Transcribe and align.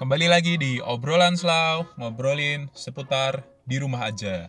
Kembali 0.00 0.32
lagi 0.32 0.56
di 0.56 0.80
obrolan 0.80 1.36
slow, 1.36 1.84
ngobrolin 2.00 2.72
seputar 2.72 3.44
di 3.68 3.76
rumah 3.76 4.08
aja. 4.08 4.48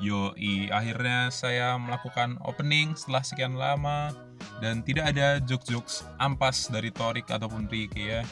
Yoi, 0.00 0.72
akhirnya 0.72 1.28
saya 1.28 1.76
melakukan 1.76 2.40
opening 2.40 2.96
setelah 2.96 3.20
sekian 3.20 3.60
lama 3.60 4.16
dan 4.64 4.80
tidak 4.80 5.12
ada 5.12 5.36
jokes-jokes 5.44 6.08
ampas 6.16 6.72
dari 6.72 6.88
Torik 6.88 7.28
ataupun 7.28 7.68
Ricky 7.68 8.08
ya. 8.08 8.24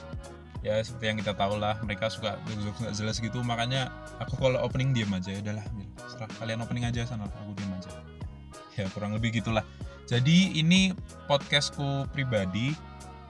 Ya 0.65 0.81
seperti 0.81 1.13
yang 1.13 1.21
kita 1.21 1.37
tahu 1.37 1.61
lah, 1.61 1.77
mereka 1.85 2.09
suka 2.09 2.41
jokes-jokes 2.49 2.81
nggak 2.81 2.97
jelas 2.97 3.17
gitu, 3.21 3.45
makanya 3.45 3.93
aku 4.17 4.41
kalau 4.41 4.65
opening 4.65 4.97
diam 4.97 5.13
aja, 5.13 5.37
ya 5.37 5.45
udahlah, 5.45 5.69
setelah 6.09 6.33
kalian 6.41 6.65
opening 6.65 6.89
aja 6.89 7.05
sana, 7.05 7.29
aku 7.29 7.53
diam 7.61 7.77
aja. 7.77 7.93
Ya 8.81 8.89
kurang 8.89 9.13
lebih 9.13 9.37
gitulah. 9.37 9.69
Jadi 10.09 10.57
ini 10.57 10.97
podcastku 11.29 12.09
pribadi. 12.09 12.73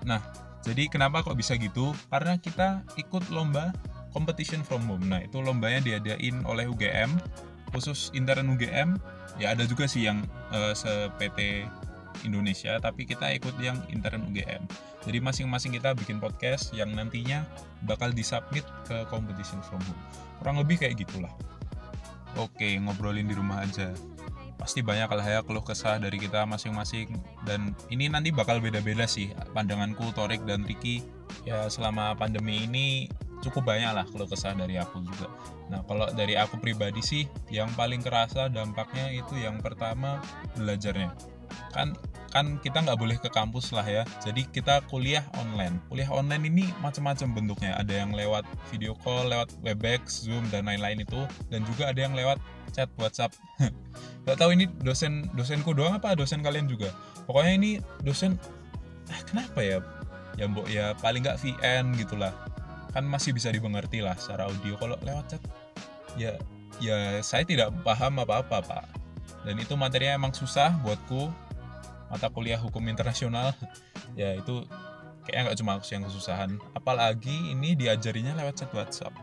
Nah, 0.06 0.22
jadi 0.64 0.88
kenapa 0.88 1.20
kok 1.20 1.36
bisa 1.36 1.60
gitu? 1.60 1.92
Karena 2.08 2.40
kita 2.40 2.80
ikut 2.96 3.28
lomba 3.28 3.76
competition 4.16 4.64
from 4.64 4.88
home. 4.88 5.04
Nah, 5.04 5.20
itu 5.20 5.44
lombanya 5.44 5.84
diadain 5.84 6.40
oleh 6.48 6.64
UGM, 6.64 7.12
khusus 7.76 8.08
intern 8.16 8.48
UGM. 8.56 8.96
Ya 9.36 9.52
ada 9.52 9.68
juga 9.68 9.84
sih 9.84 10.08
yang 10.08 10.24
uh, 10.54 10.72
se-PT 10.72 11.68
Indonesia, 12.24 12.80
tapi 12.80 13.04
kita 13.04 13.28
ikut 13.36 13.60
yang 13.60 13.76
intern 13.92 14.24
UGM. 14.32 14.64
Jadi 15.04 15.18
masing-masing 15.20 15.76
kita 15.76 15.92
bikin 15.92 16.16
podcast 16.16 16.72
yang 16.72 16.96
nantinya 16.96 17.44
bakal 17.84 18.08
disubmit 18.14 18.64
ke 18.88 19.04
competition 19.12 19.60
from 19.68 19.82
home. 19.84 20.02
Kurang 20.40 20.56
lebih 20.64 20.80
kayak 20.80 20.96
gitulah. 20.96 21.34
Oke, 22.40 22.80
ngobrolin 22.80 23.28
di 23.28 23.36
rumah 23.36 23.62
aja 23.62 23.92
pasti 24.64 24.80
banyak 24.80 25.12
lah 25.12 25.26
ya 25.28 25.40
keluh 25.44 25.60
kesah 25.60 26.00
dari 26.00 26.16
kita 26.16 26.48
masing-masing. 26.48 27.12
Dan 27.44 27.76
ini 27.92 28.08
nanti 28.08 28.32
bakal 28.32 28.64
beda-beda 28.64 29.04
sih 29.04 29.28
pandanganku 29.52 30.08
Torik 30.16 30.40
dan 30.48 30.64
Ricky 30.64 31.04
ya 31.44 31.68
selama 31.68 32.16
pandemi 32.16 32.64
ini 32.64 33.12
cukup 33.44 33.68
banyak 33.68 33.92
lah 33.92 34.08
keluh 34.08 34.24
kesah 34.24 34.56
dari 34.56 34.80
aku 34.80 35.04
juga. 35.04 35.28
Nah 35.68 35.84
kalau 35.84 36.08
dari 36.16 36.40
aku 36.40 36.56
pribadi 36.56 37.04
sih 37.04 37.28
yang 37.52 37.68
paling 37.76 38.00
kerasa 38.00 38.48
dampaknya 38.48 39.12
itu 39.12 39.36
yang 39.36 39.60
pertama 39.60 40.24
belajarnya. 40.56 41.12
Kan 41.76 41.92
kan 42.34 42.58
kita 42.58 42.82
nggak 42.82 42.98
boleh 42.98 43.14
ke 43.22 43.30
kampus 43.30 43.70
lah 43.70 43.86
ya. 43.86 44.02
Jadi 44.26 44.50
kita 44.50 44.82
kuliah 44.90 45.22
online. 45.38 45.78
Kuliah 45.86 46.10
online 46.10 46.50
ini 46.50 46.66
macam-macam 46.82 47.30
bentuknya. 47.30 47.78
Ada 47.78 48.02
yang 48.02 48.10
lewat 48.10 48.42
video 48.74 48.98
call 48.98 49.30
lewat 49.30 49.54
webex 49.62 50.26
zoom 50.26 50.42
dan 50.50 50.66
lain-lain 50.66 51.06
itu. 51.06 51.22
Dan 51.46 51.62
juga 51.62 51.94
ada 51.94 52.00
yang 52.02 52.18
lewat 52.18 52.42
chat 52.74 52.90
WhatsApp. 52.98 53.38
Gak 54.26 54.34
tahu 54.34 54.50
ini 54.50 54.66
dosen 54.82 55.30
dosenku 55.38 55.70
doang 55.78 55.94
apa 55.94 56.18
dosen 56.18 56.42
kalian 56.42 56.66
juga? 56.66 56.90
Pokoknya 57.30 57.54
ini 57.54 57.70
dosen 58.02 58.34
eh, 59.06 59.22
kenapa 59.30 59.62
ya? 59.62 59.78
Ya 60.34 60.50
mbok 60.50 60.66
ya 60.66 60.98
paling 60.98 61.22
nggak 61.22 61.38
VN 61.38 61.94
gitulah. 61.94 62.34
Kan 62.90 63.06
masih 63.06 63.30
bisa 63.30 63.54
dimengerti 63.54 64.02
lah 64.02 64.18
secara 64.18 64.50
audio. 64.50 64.74
Kalau 64.74 64.98
lewat 65.06 65.38
chat 65.38 65.42
ya 66.18 66.34
ya 66.82 67.22
saya 67.22 67.46
tidak 67.46 67.70
paham 67.86 68.18
apa-apa 68.18 68.58
pak. 68.58 68.84
Dan 69.46 69.60
itu 69.62 69.78
materinya 69.78 70.18
emang 70.18 70.34
susah 70.34 70.74
buatku 70.82 71.43
mata 72.14 72.30
kuliah 72.30 72.62
hukum 72.62 72.86
internasional 72.86 73.50
ya 74.20 74.38
itu 74.38 74.62
kayaknya 75.26 75.50
nggak 75.50 75.58
cuma 75.58 75.70
aku 75.74 75.84
yang 75.90 76.06
kesusahan 76.06 76.50
apalagi 76.78 77.50
ini 77.50 77.74
diajarinya 77.74 78.38
lewat 78.38 78.62
chat 78.62 78.70
WhatsApp 78.70 79.14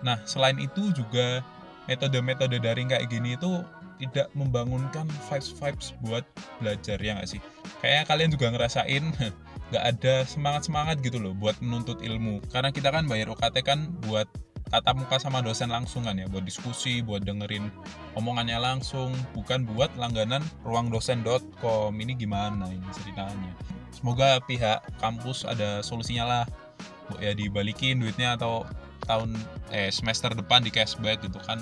nah 0.00 0.16
selain 0.24 0.56
itu 0.56 0.88
juga 0.96 1.44
metode-metode 1.86 2.56
daring 2.56 2.88
kayak 2.88 3.06
gini 3.12 3.36
itu 3.36 3.60
tidak 4.02 4.34
membangunkan 4.34 5.06
vibes-vibes 5.30 5.94
buat 6.02 6.26
belajar 6.58 6.98
ya 6.98 7.14
nggak 7.14 7.30
sih? 7.30 7.40
Kayaknya 7.78 8.04
kalian 8.10 8.30
juga 8.34 8.46
ngerasain 8.50 9.04
nggak 9.70 9.84
ada 9.84 10.14
semangat-semangat 10.26 10.98
gitu 11.06 11.22
loh 11.22 11.38
buat 11.38 11.54
menuntut 11.62 12.02
ilmu. 12.02 12.42
Karena 12.50 12.74
kita 12.74 12.90
kan 12.90 13.06
bayar 13.06 13.30
UKT 13.30 13.62
kan 13.62 13.94
buat 14.02 14.26
tatap 14.72 14.96
muka 14.96 15.20
sama 15.20 15.44
dosen 15.44 15.68
langsung 15.68 16.08
kan 16.08 16.16
ya, 16.16 16.24
buat 16.32 16.48
diskusi, 16.48 17.04
buat 17.04 17.22
dengerin 17.22 17.68
omongannya 18.16 18.56
langsung, 18.56 19.12
bukan 19.36 19.68
buat 19.68 19.92
langganan 20.00 20.40
ruangdosen.com. 20.64 21.92
Ini 21.92 22.16
gimana 22.16 22.72
ini 22.72 22.88
ceritanya? 22.96 23.52
Semoga 23.92 24.40
pihak 24.48 24.80
kampus 24.96 25.44
ada 25.44 25.84
solusinya 25.84 26.24
lah. 26.24 26.44
Ya 27.20 27.36
dibalikin 27.36 28.00
duitnya 28.00 28.40
atau 28.40 28.64
tahun 29.04 29.36
eh 29.74 29.90
semester 29.92 30.32
depan 30.32 30.64
di 30.64 30.70
cashback 30.70 31.20
gitu 31.26 31.36
kan 31.42 31.60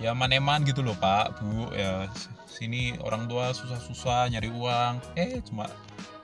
ya 0.00 0.16
maneman 0.16 0.64
gitu 0.64 0.80
loh 0.80 0.96
pak 0.96 1.36
bu 1.40 1.68
ya 1.76 2.08
sini 2.48 2.96
orang 3.04 3.28
tua 3.28 3.52
susah-susah 3.52 4.32
nyari 4.32 4.48
uang 4.52 4.98
eh 5.20 5.40
cuma 5.44 5.68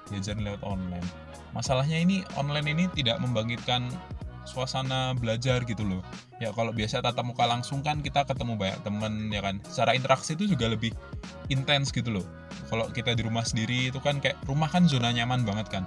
diajarin 0.08 0.44
lewat 0.44 0.62
online 0.64 1.04
masalahnya 1.52 2.00
ini 2.00 2.24
online 2.36 2.68
ini 2.72 2.84
tidak 2.96 3.20
membangkitkan 3.20 3.92
suasana 4.48 5.12
belajar 5.12 5.62
gitu 5.68 5.84
loh. 5.84 6.00
Ya 6.40 6.48
kalau 6.56 6.72
biasa 6.72 7.04
tatap 7.04 7.28
muka 7.28 7.44
langsung 7.44 7.84
kan 7.84 8.00
kita 8.00 8.24
ketemu 8.24 8.56
banyak 8.56 8.80
temen 8.80 9.28
ya 9.28 9.44
kan? 9.44 9.60
Secara 9.68 9.92
interaksi 9.92 10.32
itu 10.32 10.48
juga 10.48 10.72
lebih 10.72 10.96
intens 11.52 11.92
gitu 11.92 12.08
loh. 12.08 12.26
Kalau 12.72 12.88
kita 12.88 13.12
di 13.12 13.22
rumah 13.22 13.44
sendiri 13.44 13.92
itu 13.92 14.00
kan 14.00 14.18
kayak 14.18 14.40
rumah 14.48 14.72
kan 14.72 14.88
zona 14.88 15.12
nyaman 15.12 15.44
banget 15.44 15.68
kan. 15.68 15.84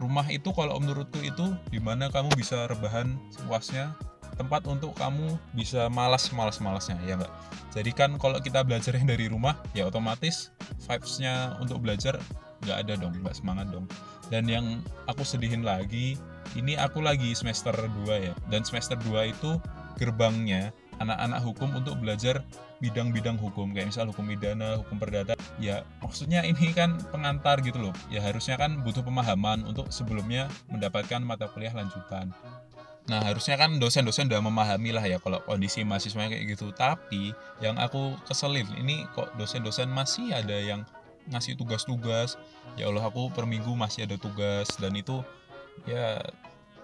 Rumah 0.00 0.32
itu 0.32 0.48
kalau 0.56 0.80
menurutku 0.80 1.20
itu 1.20 1.52
di 1.68 1.76
mana 1.76 2.08
kamu 2.08 2.32
bisa 2.32 2.64
rebahan 2.72 3.20
sepuasnya 3.28 3.92
tempat 4.40 4.64
untuk 4.64 4.96
kamu 4.96 5.36
bisa 5.52 5.92
malas 5.92 6.32
malas 6.32 6.64
malasnya 6.64 6.96
ya 7.04 7.20
enggak 7.20 7.28
jadi 7.76 7.90
kan 7.92 8.16
kalau 8.16 8.40
kita 8.40 8.64
belajarnya 8.64 9.04
dari 9.04 9.28
rumah 9.28 9.52
ya 9.76 9.84
otomatis 9.84 10.48
vibesnya 10.88 11.60
untuk 11.60 11.84
belajar 11.84 12.16
nggak 12.64 12.78
ada 12.86 12.92
dong 13.00 13.14
nggak 13.20 13.36
semangat 13.36 13.66
dong. 13.72 13.86
Dan 14.30 14.46
yang 14.46 14.66
aku 15.10 15.26
sedihin 15.26 15.66
lagi 15.66 16.14
ini 16.58 16.74
aku 16.74 17.04
lagi 17.04 17.34
semester 17.36 17.74
2 17.74 18.26
ya 18.26 18.34
dan 18.50 18.66
semester 18.66 18.98
2 18.98 19.34
itu 19.34 19.60
gerbangnya 20.00 20.72
anak-anak 21.00 21.40
hukum 21.42 21.68
untuk 21.80 21.96
belajar 21.96 22.44
bidang-bidang 22.80 23.40
hukum 23.40 23.72
kayak 23.72 23.92
misal 23.92 24.08
hukum 24.08 24.28
pidana, 24.28 24.76
hukum 24.80 25.00
perdata. 25.00 25.36
Ya 25.56 25.84
maksudnya 26.04 26.44
ini 26.44 26.72
kan 26.76 27.00
pengantar 27.12 27.64
gitu 27.64 27.80
loh. 27.80 27.94
Ya 28.12 28.20
harusnya 28.20 28.60
kan 28.60 28.84
butuh 28.84 29.04
pemahaman 29.04 29.64
untuk 29.64 29.88
sebelumnya 29.92 30.48
mendapatkan 30.68 31.20
mata 31.24 31.48
kuliah 31.48 31.72
lanjutan. 31.72 32.32
Nah 33.08 33.20
harusnya 33.24 33.56
kan 33.56 33.80
dosen-dosen 33.80 34.28
udah 34.28 34.44
memahami 34.44 34.92
lah 34.92 35.04
ya 35.04 35.16
kalau 35.18 35.40
kondisi 35.48 35.84
mahasiswa 35.84 36.28
kayak 36.28 36.44
gitu. 36.52 36.72
Tapi 36.76 37.32
yang 37.64 37.80
aku 37.80 38.16
keselin 38.28 38.68
ini 38.76 39.08
kok 39.16 39.32
dosen-dosen 39.40 39.88
masih 39.88 40.36
ada 40.36 40.56
yang 40.56 40.84
ngasih 41.32 41.56
tugas-tugas. 41.56 42.36
Ya 42.76 42.88
Allah 42.88 43.08
aku 43.08 43.32
per 43.32 43.48
minggu 43.48 43.72
masih 43.72 44.04
ada 44.04 44.20
tugas 44.20 44.68
dan 44.76 44.92
itu 44.96 45.24
ya 45.86 46.20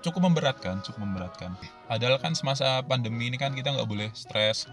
cukup 0.05 0.31
memberatkan, 0.31 0.85
cukup 0.87 1.03
memberatkan. 1.03 1.57
Padahal 1.91 2.21
kan 2.23 2.37
semasa 2.37 2.81
pandemi 2.87 3.27
ini 3.27 3.37
kan 3.41 3.53
kita 3.53 3.75
nggak 3.75 3.89
boleh 3.89 4.09
stres. 4.15 4.71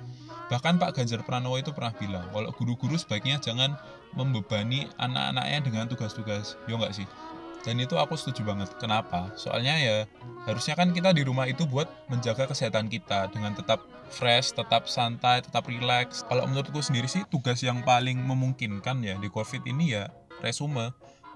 Bahkan 0.52 0.78
Pak 0.78 1.00
Ganjar 1.00 1.26
Pranowo 1.26 1.58
itu 1.58 1.74
pernah 1.74 1.96
bilang, 1.98 2.30
kalau 2.30 2.54
guru-guru 2.54 3.00
sebaiknya 3.00 3.42
jangan 3.42 3.74
membebani 4.14 4.86
anak-anaknya 5.02 5.60
dengan 5.66 5.86
tugas-tugas. 5.90 6.60
Yo 6.70 6.78
nggak 6.78 6.94
sih? 6.94 7.08
dan 7.64 7.80
itu 7.80 7.96
aku 7.96 8.20
setuju 8.20 8.44
banget 8.44 8.70
kenapa 8.76 9.32
soalnya 9.40 9.80
ya 9.80 9.98
harusnya 10.44 10.76
kan 10.76 10.92
kita 10.92 11.16
di 11.16 11.24
rumah 11.24 11.48
itu 11.48 11.64
buat 11.64 11.88
menjaga 12.12 12.52
kesehatan 12.52 12.92
kita 12.92 13.32
dengan 13.32 13.56
tetap 13.56 13.88
fresh 14.12 14.52
tetap 14.52 14.92
santai 14.92 15.40
tetap 15.40 15.64
relax 15.72 16.28
kalau 16.28 16.44
menurutku 16.44 16.84
sendiri 16.84 17.08
sih 17.08 17.24
tugas 17.32 17.64
yang 17.64 17.80
paling 17.88 18.20
memungkinkan 18.20 19.00
ya 19.00 19.16
di 19.16 19.32
covid 19.32 19.64
ini 19.64 19.96
ya 19.96 20.12
resume 20.44 20.92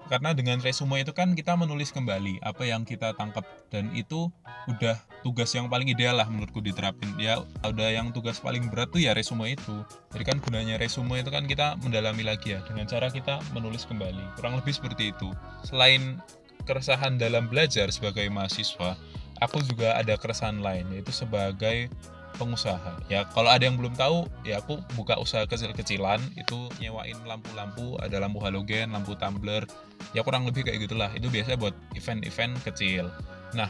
karena 0.08 0.32
dengan 0.32 0.58
resume 0.58 1.04
itu 1.04 1.12
kan 1.12 1.36
kita 1.36 1.54
menulis 1.54 1.92
kembali 1.92 2.40
apa 2.42 2.64
yang 2.64 2.82
kita 2.82 3.14
tangkap. 3.14 3.44
Dan 3.68 3.92
itu 3.92 4.32
udah 4.66 4.96
tugas 5.20 5.52
yang 5.52 5.68
paling 5.68 5.92
ideal 5.92 6.16
lah 6.16 6.26
menurutku 6.26 6.64
diterapin. 6.64 7.12
Ya 7.20 7.44
udah 7.62 7.88
yang 7.92 8.10
tugas 8.10 8.40
paling 8.40 8.72
berat 8.72 8.90
tuh 8.90 9.04
ya 9.04 9.12
resume 9.12 9.52
itu. 9.52 9.84
Jadi 10.16 10.24
kan 10.24 10.36
gunanya 10.40 10.80
resume 10.80 11.20
itu 11.20 11.28
kan 11.28 11.44
kita 11.44 11.76
mendalami 11.84 12.24
lagi 12.24 12.56
ya 12.56 12.64
dengan 12.64 12.88
cara 12.88 13.12
kita 13.12 13.38
menulis 13.52 13.84
kembali. 13.84 14.40
Kurang 14.40 14.56
lebih 14.56 14.72
seperti 14.72 15.12
itu. 15.12 15.28
Selain 15.62 16.18
keresahan 16.64 17.20
dalam 17.20 17.46
belajar 17.46 17.88
sebagai 17.92 18.26
mahasiswa 18.28 18.96
aku 19.40 19.62
juga 19.62 19.94
ada 19.94 20.18
keresahan 20.18 20.60
lain 20.60 20.86
yaitu 20.94 21.14
sebagai 21.14 21.90
pengusaha. 22.38 23.02
Ya 23.10 23.26
kalau 23.34 23.50
ada 23.50 23.66
yang 23.66 23.74
belum 23.74 23.98
tahu 23.98 24.24
ya 24.46 24.62
aku 24.62 24.78
buka 24.94 25.18
usaha 25.18 25.44
kecil-kecilan 25.44 26.22
itu 26.38 26.70
nyewain 26.78 27.18
lampu-lampu 27.26 27.98
ada 27.98 28.22
lampu 28.22 28.38
halogen 28.40 28.94
lampu 28.94 29.18
tumbler 29.18 29.66
ya 30.14 30.22
kurang 30.22 30.46
lebih 30.46 30.64
kayak 30.64 30.86
gitulah. 30.86 31.10
Itu 31.12 31.28
biasanya 31.28 31.58
buat 31.58 31.74
event-event 31.98 32.62
kecil. 32.62 33.10
Nah 33.58 33.68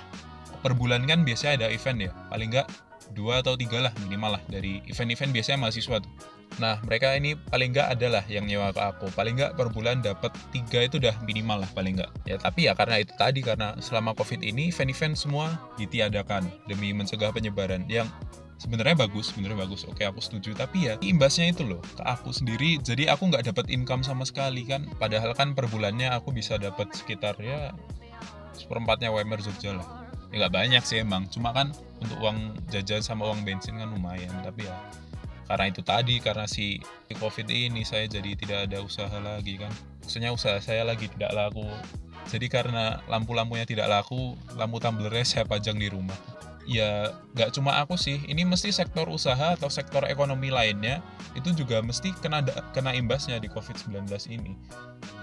per 0.61 0.77
bulan 0.77 1.09
kan 1.09 1.25
biasanya 1.25 1.65
ada 1.65 1.67
event 1.73 1.99
ya? 2.07 2.13
Paling 2.29 2.49
nggak 2.53 2.69
dua 3.17 3.41
atau 3.41 3.57
tiga 3.57 3.81
lah 3.81 3.93
minimal 4.05 4.37
lah 4.37 4.43
dari 4.53 4.85
event-event 4.85 5.33
biasanya 5.33 5.59
mahasiswa 5.65 5.97
tuh. 6.05 6.13
Nah 6.57 6.81
mereka 6.83 7.15
ini 7.15 7.37
paling 7.37 7.71
nggak 7.77 7.89
adalah 7.95 8.25
yang 8.27 8.49
nyewa 8.49 8.73
ke 8.73 8.81
aku. 8.83 9.07
Paling 9.15 9.39
nggak 9.39 9.53
per 9.55 9.69
bulan 9.71 10.01
dapat 10.01 10.33
tiga 10.51 10.85
itu 10.85 10.99
udah 10.99 11.15
minimal 11.23 11.63
lah 11.63 11.71
paling 11.77 12.01
nggak. 12.01 12.11
Ya 12.27 12.37
tapi 12.41 12.67
ya 12.67 12.73
karena 12.75 13.01
itu 13.01 13.13
tadi 13.15 13.41
karena 13.45 13.77
selama 13.79 14.17
covid 14.17 14.43
ini 14.43 14.73
event-event 14.73 15.15
semua 15.15 15.55
ditiadakan 15.77 16.49
demi 16.67 16.91
mencegah 16.97 17.31
penyebaran. 17.31 17.87
Yang 17.87 18.11
sebenarnya 18.59 19.07
bagus 19.09 19.31
sebenarnya 19.33 19.65
bagus. 19.65 19.87
Oke 19.87 20.03
aku 20.05 20.19
setuju. 20.19 20.53
Tapi 20.53 20.91
ya 20.91 20.95
imbasnya 21.01 21.55
itu 21.55 21.65
loh 21.65 21.81
ke 21.81 22.03
aku 22.03 22.35
sendiri. 22.35 22.77
Jadi 22.83 23.07
aku 23.07 23.31
nggak 23.31 23.47
dapat 23.55 23.71
income 23.71 24.03
sama 24.03 24.27
sekali 24.27 24.67
kan? 24.67 24.85
Padahal 24.99 25.33
kan 25.33 25.55
per 25.55 25.71
bulannya 25.71 26.11
aku 26.11 26.35
bisa 26.35 26.59
dapat 26.59 26.91
sekitar 26.93 27.39
ya 27.39 27.73
seperempatnya 28.53 29.15
WMR 29.15 29.41
Jogja 29.41 29.79
lah. 29.79 29.87
Ya 30.35 30.45
nggak 30.45 30.55
banyak 30.55 30.83
sih 30.85 31.01
emang. 31.01 31.31
Cuma 31.31 31.55
kan 31.55 31.73
untuk 32.03 32.19
uang 32.21 32.69
jajan 32.69 33.01
sama 33.01 33.31
uang 33.31 33.47
bensin 33.47 33.79
kan 33.79 33.89
lumayan. 33.89 34.35
Tapi 34.43 34.67
ya 34.67 34.77
karena 35.49 35.73
itu 35.73 35.81
tadi 35.81 36.21
karena 36.21 36.45
si 36.45 36.77
covid 37.17 37.49
ini 37.49 37.81
saya 37.81 38.05
jadi 38.05 38.37
tidak 38.37 38.69
ada 38.69 38.85
usaha 38.85 39.17
lagi 39.23 39.57
kan? 39.57 39.73
Maksudnya 40.05 40.35
usaha 40.35 40.59
saya 40.61 40.85
lagi 40.85 41.09
tidak 41.09 41.33
laku. 41.33 41.65
Jadi 42.29 42.53
karena 42.53 43.01
lampu-lampunya 43.09 43.65
tidak 43.65 43.89
laku 43.89 44.37
lampu 44.61 44.77
tumblernya 44.77 45.25
saya 45.25 45.45
pajang 45.49 45.81
di 45.81 45.89
rumah 45.89 46.38
ya 46.69 47.17
nggak 47.33 47.57
cuma 47.57 47.81
aku 47.81 47.97
sih. 47.97 48.21
Ini 48.29 48.45
mesti 48.45 48.69
sektor 48.69 49.09
usaha 49.09 49.57
atau 49.57 49.73
sektor 49.73 50.05
ekonomi 50.05 50.53
lainnya 50.53 51.01
itu 51.33 51.57
juga 51.57 51.81
mesti 51.81 52.13
kena 52.21 52.45
kena 52.77 52.93
imbasnya 52.93 53.41
di 53.41 53.49
covid-19 53.49 54.05
ini. 54.29 54.53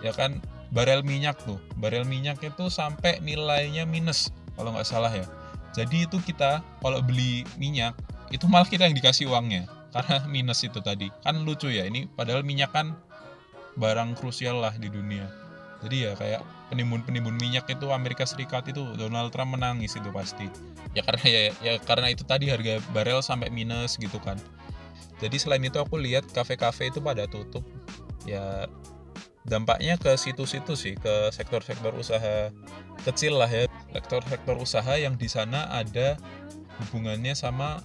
Ya 0.02 0.12
kan 0.12 0.42
barel 0.74 1.06
minyak 1.06 1.38
tuh. 1.46 1.62
Barel 1.78 2.04
minyak 2.04 2.42
itu 2.42 2.68
sampai 2.74 3.22
nilainya 3.22 3.86
minus 3.86 4.34
kalau 4.58 4.74
nggak 4.74 4.90
salah 4.90 5.14
ya. 5.14 5.30
Jadi 5.78 6.10
itu 6.10 6.18
kita 6.18 6.66
kalau 6.82 7.00
beli 7.06 7.46
minyak 7.62 7.94
itu 8.34 8.50
malah 8.50 8.66
kita 8.66 8.90
yang 8.90 8.98
dikasih 8.98 9.30
uangnya. 9.30 9.70
Karena 9.96 10.26
minus 10.28 10.66
itu 10.66 10.82
tadi. 10.82 11.14
Kan 11.22 11.46
lucu 11.46 11.70
ya 11.70 11.86
ini 11.86 12.10
padahal 12.10 12.42
minyak 12.42 12.74
kan 12.74 12.98
barang 13.78 14.18
krusial 14.18 14.60
lah 14.66 14.74
di 14.76 14.90
dunia 14.90 15.45
jadi 15.86 15.98
ya 16.10 16.12
kayak 16.18 16.42
penimbun-penimbun 16.74 17.38
minyak 17.38 17.70
itu 17.70 17.94
Amerika 17.94 18.26
Serikat 18.26 18.66
itu 18.66 18.82
Donald 18.98 19.30
Trump 19.30 19.54
menangis 19.54 19.94
itu 19.94 20.10
pasti. 20.10 20.50
Ya 20.98 21.06
karena 21.06 21.26
ya, 21.26 21.42
ya 21.62 21.74
karena 21.78 22.10
itu 22.10 22.26
tadi 22.26 22.50
harga 22.50 22.82
barel 22.90 23.22
sampai 23.22 23.54
minus 23.54 24.02
gitu 24.02 24.18
kan. 24.18 24.42
Jadi 25.22 25.38
selain 25.38 25.64
itu 25.64 25.78
aku 25.78 26.02
lihat 26.02 26.26
kafe-kafe 26.34 26.90
itu 26.90 27.00
pada 27.00 27.30
tutup. 27.30 27.62
Ya 28.26 28.66
dampaknya 29.46 30.02
ke 30.02 30.18
situ-situ 30.18 30.74
sih 30.74 30.98
ke 30.98 31.30
sektor-sektor 31.30 31.94
usaha 31.94 32.50
kecil 33.06 33.38
lah 33.38 33.48
ya. 33.48 33.70
Sektor-sektor 33.94 34.58
usaha 34.58 34.94
yang 34.98 35.16
di 35.16 35.30
sana 35.30 35.70
ada 35.70 36.18
hubungannya 36.82 37.38
sama 37.38 37.80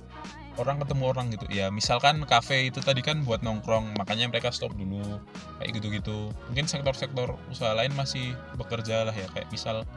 orang 0.60 0.76
ketemu 0.84 1.04
orang 1.08 1.26
gitu. 1.32 1.48
Ya 1.48 1.72
misalkan 1.72 2.20
kafe 2.28 2.68
itu 2.68 2.84
tadi 2.84 3.00
kan 3.00 3.24
buat 3.24 3.40
nongkrong 3.40 3.96
makanya 3.96 4.28
mereka 4.28 4.52
stop 4.52 4.76
dulu 4.76 5.00
kayak 5.58 5.80
gitu-gitu. 5.80 6.28
Mungkin 6.52 6.68
sektor-sektor 6.68 7.40
usaha 7.48 7.72
lain 7.72 7.96
masih 7.96 8.36
bekerja 8.60 9.08
lah 9.08 9.16
ya 9.16 9.24
kayak 9.32 9.48
misal 9.48 9.88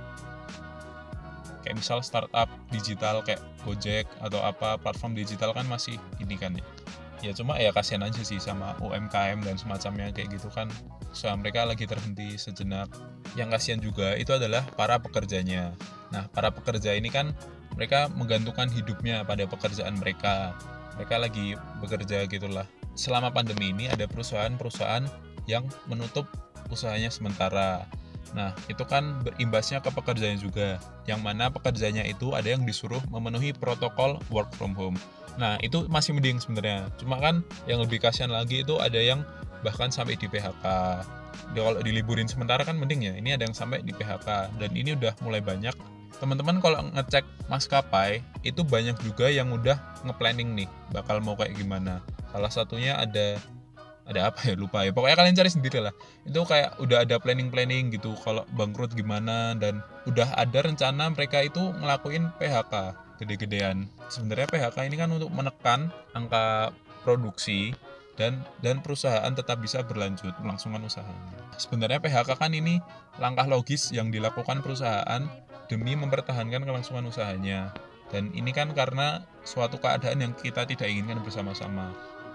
kayak 1.63 1.79
misal 1.79 1.99
startup 2.03 2.47
digital 2.71 3.23
kayak 3.23 3.39
Gojek 3.63 4.07
atau 4.19 4.43
apa 4.43 4.75
platform 4.79 5.15
digital 5.15 5.55
kan 5.55 5.67
masih 5.67 5.99
ini 6.19 6.35
kan 6.39 6.55
ya. 6.55 6.65
Ya 7.23 7.31
cuma 7.31 7.55
ya 7.55 7.71
kasihan 7.71 8.03
aja 8.03 8.19
sih 8.19 8.35
sama 8.35 8.75
UMKM 8.83 9.47
dan 9.47 9.55
semacamnya 9.55 10.11
kayak 10.11 10.35
gitu 10.35 10.51
kan. 10.51 10.67
Usaha 11.07 11.31
mereka 11.39 11.63
lagi 11.63 11.87
terhenti 11.87 12.35
sejenak. 12.35 12.91
Yang 13.39 13.49
kasihan 13.55 13.79
juga 13.79 14.19
itu 14.19 14.35
adalah 14.35 14.67
para 14.75 14.99
pekerjanya. 14.99 15.71
Nah 16.11 16.27
para 16.35 16.51
pekerja 16.51 16.91
ini 16.99 17.07
kan 17.07 17.31
mereka 17.75 18.09
menggantungkan 18.13 18.69
hidupnya 18.69 19.25
pada 19.25 19.45
pekerjaan 19.49 19.97
mereka 19.97 20.53
mereka 20.97 21.15
lagi 21.17 21.57
bekerja 21.81 22.29
gitulah 22.29 22.65
selama 22.93 23.33
pandemi 23.33 23.73
ini 23.73 23.89
ada 23.89 24.05
perusahaan-perusahaan 24.05 25.09
yang 25.49 25.65
menutup 25.89 26.29
usahanya 26.69 27.09
sementara 27.09 27.85
Nah, 28.33 28.49
itu 28.65 28.81
kan 28.83 29.21
berimbasnya 29.21 29.79
ke 29.79 29.93
pekerjanya 29.93 30.41
juga, 30.41 30.81
yang 31.05 31.21
mana 31.21 31.53
pekerjanya 31.53 32.01
itu 32.01 32.33
ada 32.33 32.49
yang 32.49 32.65
disuruh 32.65 32.99
memenuhi 33.13 33.53
protokol 33.53 34.17
work 34.33 34.49
from 34.57 34.73
home. 34.73 34.97
Nah, 35.37 35.61
itu 35.61 35.85
masih 35.85 36.17
mending 36.17 36.41
sebenarnya. 36.41 36.89
Cuma 36.97 37.21
kan 37.21 37.45
yang 37.69 37.81
lebih 37.85 38.01
kasihan 38.01 38.33
lagi 38.33 38.65
itu 38.65 38.81
ada 38.81 38.97
yang 38.97 39.21
bahkan 39.61 39.93
sampai 39.93 40.17
di 40.17 40.25
PHK. 40.25 40.65
Dia 41.53 41.61
kalau 41.61 41.81
diliburin 41.81 42.25
sementara 42.25 42.65
kan 42.65 42.77
mending 42.77 43.05
ya. 43.05 43.13
Ini 43.17 43.37
ada 43.37 43.45
yang 43.45 43.53
sampai 43.53 43.85
di 43.85 43.93
PHK 43.93 44.57
dan 44.57 44.69
ini 44.73 44.97
udah 44.97 45.13
mulai 45.21 45.41
banyak 45.41 45.73
teman-teman 46.17 46.61
kalau 46.61 46.79
ngecek 46.93 47.25
maskapai 47.47 48.21
itu 48.45 48.61
banyak 48.65 48.97
juga 49.01 49.29
yang 49.29 49.49
udah 49.53 49.77
ngeplanning 50.05 50.53
nih 50.53 50.69
bakal 50.93 51.19
mau 51.23 51.37
kayak 51.37 51.57
gimana. 51.57 52.03
Salah 52.33 52.51
satunya 52.51 52.97
ada 52.97 53.37
ada 54.03 54.31
apa 54.31 54.51
ya? 54.51 54.55
Lupa 54.59 54.83
ya. 54.83 54.91
Pokoknya 54.91 55.15
kalian 55.15 55.35
cari 55.35 55.51
sendiri 55.51 55.79
lah. 55.79 55.93
Itu 56.27 56.43
kayak 56.43 56.79
udah 56.83 57.07
ada 57.07 57.15
planning 57.19 57.49
planning 57.49 57.91
gitu 57.95 58.15
kalau 58.21 58.43
bangkrut 58.55 58.91
gimana 58.93 59.55
dan 59.55 59.79
udah 60.07 60.27
ada 60.35 60.59
rencana 60.63 61.07
mereka 61.11 61.39
itu 61.43 61.71
ngelakuin 61.79 62.27
PHK 62.39 62.73
gede-gedean. 63.23 63.87
Sebenarnya 64.11 64.47
PHK 64.51 64.77
ini 64.91 64.95
kan 64.99 65.09
untuk 65.13 65.31
menekan 65.31 65.93
angka 66.11 66.75
produksi 67.07 67.71
dan 68.13 68.45
dan 68.61 68.79
perusahaan 68.79 69.31
tetap 69.33 69.57
bisa 69.57 69.81
berlanjut 69.81 70.35
melangsungkan 70.43 70.83
usahanya. 70.85 71.33
Sebenarnya 71.57 71.97
PHK 72.03 72.37
kan 72.37 72.51
ini 72.53 72.77
langkah 73.17 73.47
logis 73.47 73.89
yang 73.89 74.13
dilakukan 74.13 74.61
perusahaan 74.61 75.25
demi 75.71 75.95
mempertahankan 75.95 76.63
kelangsungan 76.63 77.07
usahanya. 77.07 77.71
Dan 78.13 78.29
ini 78.37 78.53
kan 78.53 78.69
karena 78.77 79.25
suatu 79.41 79.81
keadaan 79.81 80.21
yang 80.21 80.33
kita 80.37 80.69
tidak 80.69 80.85
inginkan 80.85 81.23
bersama-sama. 81.25 81.89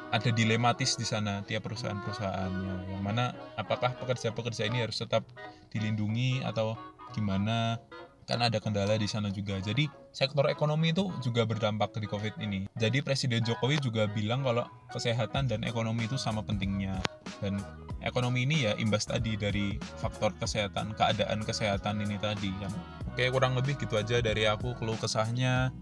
Ada 0.09 0.33
dilematis 0.33 0.97
di 0.97 1.05
sana 1.05 1.45
tiap 1.45 1.69
perusahaan-perusahaannya. 1.69 2.97
Yang 2.97 3.03
mana 3.05 3.37
apakah 3.55 3.95
pekerja-pekerja 4.01 4.67
ini 4.67 4.83
harus 4.83 4.99
tetap 4.99 5.23
dilindungi 5.71 6.43
atau 6.43 6.75
gimana? 7.13 7.77
Kan 8.25 8.45
ada 8.45 8.61
kendala 8.61 8.97
di 8.97 9.09
sana 9.09 9.33
juga. 9.33 9.57
Jadi 9.61 9.89
sektor 10.13 10.49
ekonomi 10.49 10.93
itu 10.93 11.09
juga 11.25 11.45
berdampak 11.49 11.97
di 11.97 12.09
COVID 12.09 12.41
ini. 12.41 12.69
Jadi 12.77 13.01
Presiden 13.01 13.45
Jokowi 13.45 13.81
juga 13.81 14.05
bilang 14.09 14.45
kalau 14.45 14.69
kesehatan 14.93 15.49
dan 15.49 15.65
ekonomi 15.65 16.09
itu 16.09 16.21
sama 16.21 16.45
pentingnya. 16.45 17.01
Dan 17.39 17.63
ekonomi 18.03 18.47
ini 18.47 18.67
ya 18.69 18.73
imbas 18.79 19.07
tadi 19.07 19.35
dari 19.35 19.79
faktor 20.01 20.35
kesehatan, 20.39 20.95
keadaan 20.95 21.43
kesehatan 21.43 22.03
ini 22.03 22.17
tadi 22.19 22.51
yang 22.63 22.75
Oke, 23.19 23.35
kurang 23.35 23.59
lebih 23.59 23.75
gitu 23.83 23.99
aja 23.99 24.23
dari 24.23 24.47
aku 24.47 24.79
keluh 24.79 24.95
kesahnya. 24.95 25.75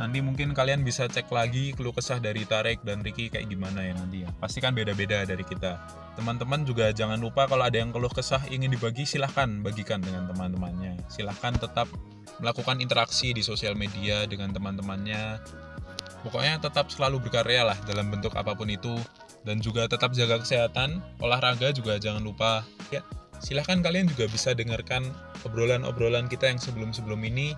Nanti 0.00 0.24
mungkin 0.24 0.56
kalian 0.56 0.80
bisa 0.80 1.04
cek 1.12 1.28
lagi 1.28 1.76
keluh 1.76 1.92
kesah 1.92 2.16
dari 2.24 2.48
Tarek 2.48 2.80
dan 2.88 3.04
Ricky 3.04 3.28
kayak 3.28 3.52
gimana 3.52 3.84
ya 3.84 3.92
nanti 3.92 4.24
ya. 4.24 4.32
Pasti 4.40 4.64
kan 4.64 4.72
beda-beda 4.72 5.28
dari 5.28 5.44
kita. 5.44 5.76
Teman-teman 6.16 6.64
juga 6.64 6.88
jangan 6.88 7.20
lupa 7.20 7.44
kalau 7.44 7.68
ada 7.68 7.76
yang 7.76 7.92
keluh 7.92 8.08
kesah 8.08 8.40
ingin 8.48 8.72
dibagi 8.72 9.04
silahkan 9.04 9.60
bagikan 9.60 10.00
dengan 10.00 10.24
teman-temannya. 10.32 11.04
Silahkan 11.12 11.52
tetap 11.52 11.84
melakukan 12.40 12.80
interaksi 12.80 13.36
di 13.36 13.44
sosial 13.44 13.76
media 13.76 14.24
dengan 14.24 14.48
teman-temannya. 14.56 15.36
Pokoknya 16.24 16.64
tetap 16.64 16.88
selalu 16.88 17.28
berkarya 17.28 17.68
lah 17.68 17.76
dalam 17.84 18.08
bentuk 18.08 18.32
apa 18.40 18.56
pun 18.56 18.72
itu. 18.72 18.96
Dan 19.44 19.64
juga 19.64 19.88
tetap 19.88 20.12
jaga 20.12 20.40
kesehatan, 20.40 21.00
olahraga 21.24 21.72
juga 21.72 21.96
jangan 21.96 22.20
lupa. 22.20 22.60
Ya, 22.92 23.00
silahkan 23.40 23.80
kalian 23.80 24.08
juga 24.12 24.28
bisa 24.28 24.52
dengarkan 24.52 25.08
obrolan-obrolan 25.48 26.28
kita 26.28 26.52
yang 26.52 26.60
sebelum-sebelum 26.60 27.20
ini. 27.24 27.56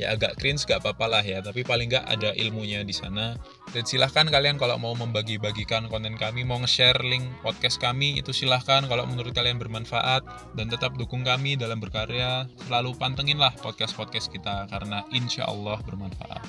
Ya 0.00 0.16
agak 0.16 0.40
cringe 0.40 0.64
gak 0.66 0.80
apa-apa 0.82 1.06
lah 1.06 1.22
ya 1.22 1.38
tapi 1.44 1.60
paling 1.60 1.92
gak 1.92 2.08
ada 2.08 2.34
ilmunya 2.34 2.82
di 2.82 2.90
sana. 2.90 3.36
Dan 3.70 3.84
silahkan 3.86 4.26
kalian 4.26 4.56
kalau 4.58 4.80
mau 4.80 4.96
membagi-bagikan 4.96 5.86
konten 5.92 6.16
kami 6.18 6.42
mau 6.42 6.58
nge-share 6.58 6.98
link 7.04 7.22
podcast 7.44 7.78
kami 7.78 8.18
itu 8.18 8.32
silahkan 8.34 8.82
kalau 8.88 9.04
menurut 9.06 9.36
kalian 9.36 9.60
bermanfaat. 9.60 10.24
Dan 10.56 10.72
tetap 10.72 10.96
dukung 10.98 11.22
kami 11.22 11.54
dalam 11.54 11.78
berkarya. 11.78 12.48
Selalu 12.66 12.96
pantengin 12.96 13.38
lah 13.38 13.52
podcast-podcast 13.60 14.32
kita 14.32 14.66
karena 14.72 15.04
insya 15.14 15.46
Allah 15.46 15.78
bermanfaat. 15.84 16.42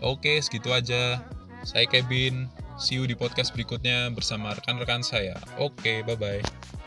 Oke 0.00 0.40
segitu 0.40 0.72
aja. 0.72 1.20
Saya 1.62 1.84
Kevin 1.84 2.48
see 2.80 2.96
you 2.96 3.04
di 3.04 3.14
podcast 3.14 3.52
berikutnya 3.52 4.08
bersama 4.10 4.56
rekan-rekan 4.56 5.04
saya. 5.04 5.36
Oke 5.60 6.00
bye-bye 6.02 6.79